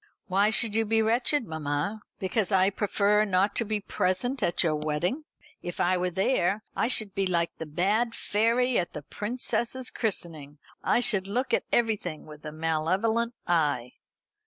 [0.25, 4.75] "Why should you be wretched, mamma, because I prefer not to be present at your
[4.75, 5.25] wedding?
[5.61, 10.57] If I were there, I should be like the bad fairy at the princess's christening.
[10.83, 13.91] I should look at everything with a malevolent eye."